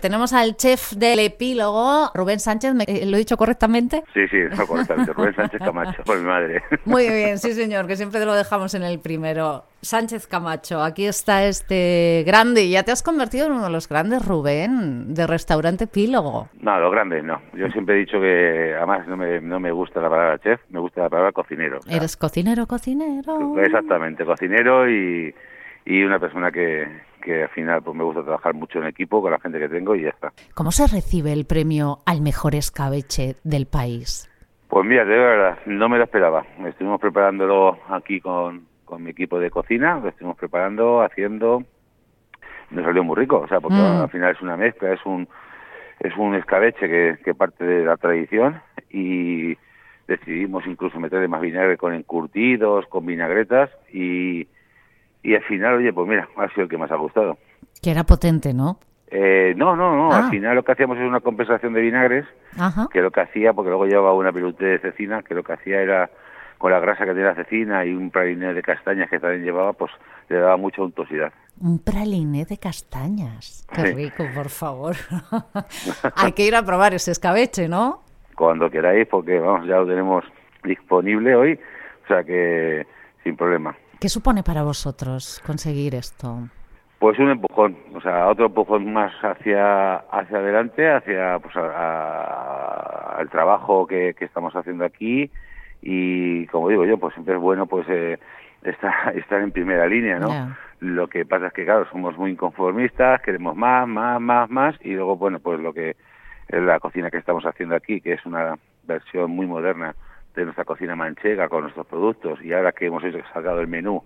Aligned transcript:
Tenemos 0.00 0.32
al 0.32 0.56
chef 0.56 0.92
del 0.92 1.18
epílogo, 1.18 2.10
Rubén 2.14 2.40
Sánchez, 2.40 2.74
¿me- 2.74 2.84
eh, 2.86 3.04
¿lo 3.06 3.16
he 3.16 3.18
dicho 3.20 3.36
correctamente? 3.36 4.02
Sí, 4.14 4.26
sí, 4.28 4.36
no, 4.56 4.66
correctamente. 4.66 5.12
Rubén 5.12 5.34
Sánchez 5.34 5.60
Camacho, 5.60 6.02
por 6.04 6.18
mi 6.18 6.26
madre. 6.26 6.62
Muy 6.84 7.08
bien, 7.08 7.38
sí 7.38 7.52
señor, 7.52 7.86
que 7.86 7.96
siempre 7.96 8.20
te 8.20 8.26
lo 8.26 8.34
dejamos 8.34 8.74
en 8.74 8.82
el 8.82 8.98
primero. 9.00 9.64
Sánchez 9.80 10.26
Camacho, 10.26 10.82
aquí 10.82 11.06
está 11.06 11.44
este 11.44 12.24
grande, 12.26 12.68
ya 12.68 12.82
te 12.82 12.90
has 12.90 13.02
convertido 13.02 13.46
en 13.46 13.52
uno 13.52 13.64
de 13.64 13.70
los 13.70 13.88
grandes, 13.88 14.24
Rubén, 14.26 15.14
de 15.14 15.26
restaurante 15.26 15.84
epílogo. 15.84 16.48
No, 16.60 16.80
lo 16.80 16.90
grande 16.90 17.22
no. 17.22 17.40
Yo 17.54 17.68
siempre 17.68 17.94
he 17.94 17.98
dicho 17.98 18.20
que, 18.20 18.74
además, 18.76 19.06
no 19.06 19.16
me, 19.16 19.40
no 19.40 19.60
me 19.60 19.70
gusta 19.70 20.00
la 20.00 20.10
palabra 20.10 20.38
chef, 20.38 20.60
me 20.70 20.80
gusta 20.80 21.02
la 21.02 21.08
palabra 21.08 21.32
cocinero. 21.32 21.78
Eres 21.88 22.16
cocinero, 22.16 22.66
cocinero. 22.66 23.54
Exactamente, 23.62 24.24
cocinero 24.24 24.90
y, 24.90 25.32
y 25.84 26.02
una 26.02 26.18
persona 26.18 26.50
que, 26.50 26.88
que 27.22 27.42
al 27.44 27.48
final 27.50 27.82
pues 27.82 27.96
me 27.96 28.04
gusta 28.04 28.22
trabajar 28.22 28.54
mucho 28.54 28.78
en 28.78 28.86
equipo 28.86 29.20
con 29.22 29.32
la 29.32 29.40
gente 29.40 29.58
que 29.58 29.68
tengo 29.68 29.94
y 29.94 30.02
ya 30.02 30.10
está. 30.10 30.32
¿Cómo 30.54 30.70
se 30.72 30.86
recibe 30.86 31.32
el 31.32 31.44
premio 31.46 31.98
al 32.06 32.20
mejor 32.20 32.54
escabeche 32.54 33.36
del 33.44 33.66
país? 33.66 34.30
Pues 34.68 34.84
mira, 34.86 35.04
de 35.04 35.16
verdad, 35.16 35.58
no 35.66 35.88
me 35.88 35.98
lo 35.98 36.04
esperaba. 36.04 36.44
Estuvimos 36.66 37.00
preparándolo 37.00 37.78
aquí 37.88 38.20
con, 38.20 38.66
con 38.84 39.02
mi 39.02 39.10
equipo 39.10 39.38
de 39.38 39.50
cocina, 39.50 39.98
lo 40.02 40.08
estuvimos 40.08 40.36
preparando, 40.36 41.02
haciendo... 41.02 41.62
Me 42.70 42.82
salió 42.82 43.02
muy 43.02 43.16
rico, 43.16 43.38
o 43.38 43.48
sea, 43.48 43.60
porque 43.60 43.78
Mm. 43.78 44.02
al 44.02 44.10
final 44.10 44.34
es 44.34 44.42
una 44.42 44.56
mezcla, 44.56 44.92
es 44.92 45.00
un 45.06 45.26
es 46.00 46.16
un 46.16 46.34
escabeche 46.36 46.86
que, 46.86 47.16
que 47.24 47.34
parte 47.34 47.64
de 47.64 47.84
la 47.84 47.96
tradición 47.96 48.60
y 48.90 49.56
decidimos 50.06 50.64
incluso 50.66 51.00
meterle 51.00 51.26
más 51.28 51.40
vinagre 51.40 51.76
con 51.76 51.92
encurtidos, 51.92 52.86
con 52.86 53.04
vinagretas 53.04 53.70
y, 53.92 54.46
y 55.22 55.34
al 55.34 55.42
final, 55.44 55.74
oye, 55.74 55.92
pues 55.92 56.08
mira, 56.08 56.28
ha 56.36 56.48
sido 56.50 56.62
el 56.64 56.68
que 56.68 56.78
más 56.78 56.90
ha 56.90 56.96
gustado. 56.96 57.38
Que 57.82 57.90
era 57.90 58.04
potente, 58.04 58.52
¿no? 58.54 58.78
Eh, 59.10 59.54
no, 59.56 59.74
no, 59.76 59.96
no, 59.96 60.12
Ah. 60.12 60.18
al 60.24 60.30
final 60.30 60.54
lo 60.54 60.62
que 60.64 60.72
hacíamos 60.72 60.98
es 60.98 61.04
una 61.04 61.20
compensación 61.20 61.72
de 61.72 61.80
vinagres 61.80 62.26
Ajá. 62.58 62.88
que 62.92 63.00
lo 63.00 63.10
que 63.10 63.20
hacía, 63.22 63.52
porque 63.54 63.70
luego 63.70 63.86
llevaba 63.86 64.12
una 64.12 64.32
pelute 64.32 64.64
de 64.64 64.78
cecina, 64.80 65.22
que 65.22 65.34
lo 65.34 65.42
que 65.42 65.54
hacía 65.54 65.80
era, 65.80 66.10
con 66.58 66.72
la 66.72 66.80
grasa 66.80 67.04
que 67.04 67.12
tenía 67.12 67.28
la 67.28 67.34
cecina 67.36 67.84
y 67.86 67.94
un 67.94 68.10
praliné 68.10 68.52
de 68.52 68.62
castañas 68.62 69.08
que 69.08 69.18
también 69.20 69.44
llevaba, 69.44 69.72
pues 69.72 69.92
le 70.28 70.36
daba 70.38 70.56
mucha 70.56 70.82
untuosidad. 70.82 71.32
Un 71.60 71.78
praliné 71.78 72.44
de 72.44 72.58
castañas. 72.58 73.66
Qué 73.72 73.80
Sí. 73.86 73.92
rico, 73.94 74.24
por 74.34 74.48
favor. 74.50 74.96
Hay 76.16 76.32
que 76.32 76.44
ir 76.46 76.54
a 76.54 76.62
probar 76.62 76.94
ese 76.94 77.10
escabeche, 77.12 77.68
¿no? 77.68 78.02
Cuando 78.34 78.70
queráis, 78.70 79.06
porque 79.08 79.38
vamos, 79.38 79.66
ya 79.66 79.76
lo 79.78 79.86
tenemos 79.86 80.24
disponible 80.64 81.34
hoy, 81.34 81.58
o 82.04 82.08
sea 82.08 82.24
que 82.24 82.86
sin 83.24 83.36
problema. 83.36 83.74
¿Qué 84.00 84.08
supone 84.08 84.42
para 84.44 84.62
vosotros 84.62 85.42
conseguir 85.44 85.94
esto? 85.94 86.48
Pues 87.00 87.18
un 87.18 87.30
empujón, 87.30 87.76
o 87.94 88.00
sea, 88.00 88.28
otro 88.28 88.46
empujón 88.46 88.92
más 88.92 89.12
hacia 89.22 89.96
hacia 89.96 90.38
adelante, 90.38 90.88
hacia 90.90 91.38
pues 91.40 91.56
a- 91.56 91.60
a- 91.60 93.16
al 93.18 93.28
trabajo 93.30 93.86
que, 93.86 94.14
que 94.14 94.24
estamos 94.24 94.54
haciendo 94.54 94.84
aquí 94.84 95.30
y 95.82 96.46
como 96.46 96.68
digo 96.68 96.84
yo, 96.84 96.98
pues 96.98 97.14
siempre 97.14 97.34
es 97.34 97.40
bueno 97.40 97.66
pues 97.66 97.86
eh, 97.88 98.18
estar, 98.62 98.92
estar 99.16 99.40
en 99.42 99.50
primera 99.52 99.86
línea, 99.86 100.18
¿no? 100.18 100.28
Lo 100.80 101.08
que 101.08 101.24
pasa 101.26 101.48
es 101.48 101.52
que 101.52 101.64
claro, 101.64 101.88
somos 101.90 102.16
muy 102.16 102.30
inconformistas, 102.32 103.20
queremos 103.22 103.56
más, 103.56 103.86
más, 103.88 104.20
más, 104.20 104.48
más 104.50 104.76
y 104.84 104.92
luego 104.94 105.16
bueno, 105.16 105.40
pues 105.40 105.58
lo 105.60 105.72
que 105.72 105.96
es 106.48 106.62
la 106.62 106.78
cocina 106.80 107.10
que 107.10 107.18
estamos 107.18 107.44
haciendo 107.44 107.74
aquí, 107.74 108.00
que 108.00 108.12
es 108.14 108.24
una 108.26 108.54
versión 108.84 109.30
muy 109.32 109.46
moderna 109.46 109.94
de 110.34 110.44
nuestra 110.44 110.64
cocina 110.64 110.94
manchega 110.96 111.48
con 111.48 111.62
nuestros 111.62 111.86
productos 111.86 112.40
y 112.42 112.52
ahora 112.52 112.72
que 112.72 112.86
hemos 112.86 113.02
hecho 113.04 113.18
sacado 113.32 113.60
el 113.60 113.68
menú 113.68 114.02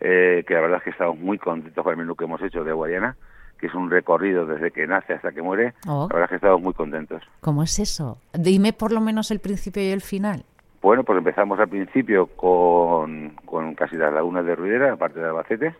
eh, 0.00 0.44
que 0.46 0.54
la 0.54 0.60
verdad 0.60 0.78
es 0.78 0.84
que 0.84 0.90
estamos 0.90 1.18
muy 1.18 1.38
contentos 1.38 1.84
con 1.84 1.92
el 1.92 1.98
menú 1.98 2.14
que 2.16 2.24
hemos 2.24 2.40
hecho 2.42 2.64
de 2.64 2.72
Guayana, 2.72 3.16
que 3.58 3.66
es 3.66 3.74
un 3.74 3.90
recorrido 3.90 4.46
desde 4.46 4.70
que 4.70 4.86
nace 4.86 5.12
hasta 5.12 5.32
que 5.32 5.42
muere. 5.42 5.74
Oh. 5.86 6.08
La 6.10 6.16
verdad 6.16 6.24
es 6.24 6.30
que 6.30 6.36
estamos 6.36 6.62
muy 6.62 6.72
contentos. 6.72 7.22
¿Cómo 7.40 7.62
es 7.62 7.78
eso? 7.78 8.18
Dime 8.32 8.72
por 8.72 8.92
lo 8.92 9.00
menos 9.02 9.30
el 9.30 9.40
principio 9.40 9.82
y 9.82 9.90
el 9.90 10.00
final. 10.00 10.44
Bueno, 10.80 11.04
pues 11.04 11.18
empezamos 11.18 11.60
al 11.60 11.68
principio 11.68 12.26
con, 12.26 13.36
con 13.44 13.74
casi 13.74 13.96
las 13.96 14.14
lagunas 14.14 14.46
de 14.46 14.56
Ruidera, 14.56 14.94
aparte 14.94 15.20
de 15.20 15.26
Albacete. 15.26 15.74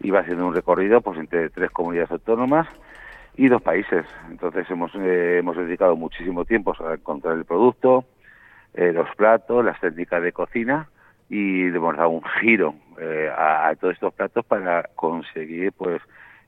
Iba 0.00 0.20
haciendo 0.20 0.46
un 0.46 0.54
recorrido 0.54 1.02
pues 1.02 1.18
entre 1.18 1.50
tres 1.50 1.70
comunidades 1.70 2.10
autónomas 2.10 2.66
y 3.36 3.48
dos 3.48 3.60
países. 3.60 4.06
Entonces 4.30 4.64
hemos, 4.70 4.90
eh, 4.94 5.36
hemos 5.40 5.58
dedicado 5.58 5.96
muchísimo 5.96 6.46
tiempo 6.46 6.74
a 6.80 6.94
encontrar 6.94 7.36
el 7.36 7.44
producto, 7.44 8.06
eh, 8.76 8.92
los 8.92 9.08
platos, 9.16 9.64
las 9.64 9.80
técnicas 9.80 10.22
de 10.22 10.32
cocina 10.32 10.88
y 11.28 11.70
le 11.70 11.76
hemos 11.76 11.96
dado 11.96 12.10
un 12.10 12.22
giro 12.40 12.74
eh, 13.00 13.30
a, 13.36 13.68
a 13.68 13.74
todos 13.74 13.94
estos 13.94 14.14
platos 14.14 14.44
para 14.46 14.84
conseguir 14.94 15.72
pues 15.72 16.00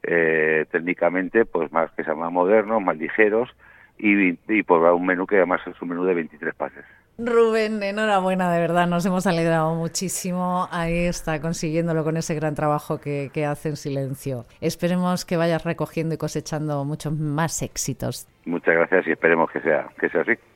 eh, 0.02 0.66
técnicamente 0.70 1.44
pues 1.44 1.72
más 1.72 1.90
que 1.92 2.04
sean 2.04 2.18
más 2.18 2.30
modernos, 2.30 2.80
más 2.80 2.96
ligeros 2.96 3.48
y, 3.98 4.38
y 4.48 4.62
por 4.62 4.80
un 4.92 5.06
menú 5.06 5.26
que 5.26 5.36
además 5.36 5.60
es 5.66 5.80
un 5.82 5.88
menú 5.88 6.04
de 6.04 6.14
23 6.14 6.54
pases. 6.54 6.84
Rubén, 7.20 7.82
enhorabuena, 7.82 8.52
de 8.52 8.60
verdad, 8.60 8.86
nos 8.86 9.04
hemos 9.04 9.26
alegrado 9.26 9.74
muchísimo. 9.74 10.68
Ahí 10.70 11.06
está 11.06 11.40
consiguiéndolo 11.40 12.04
con 12.04 12.16
ese 12.16 12.36
gran 12.36 12.54
trabajo 12.54 13.00
que, 13.00 13.30
que 13.34 13.44
hace 13.44 13.70
en 13.70 13.76
silencio. 13.76 14.44
Esperemos 14.60 15.24
que 15.24 15.36
vayas 15.36 15.64
recogiendo 15.64 16.14
y 16.14 16.18
cosechando 16.18 16.84
muchos 16.84 17.12
más 17.12 17.60
éxitos. 17.62 18.28
Muchas 18.44 18.76
gracias 18.76 19.08
y 19.08 19.10
esperemos 19.10 19.50
que 19.50 19.60
sea 19.60 19.88
que 19.98 20.08
sea 20.10 20.20
así. 20.20 20.38